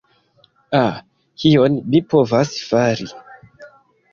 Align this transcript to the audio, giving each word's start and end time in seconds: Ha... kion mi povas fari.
Ha... 0.77 0.81
kion 1.43 1.77
mi 1.91 2.01
povas 2.15 2.57
fari. 2.71 3.09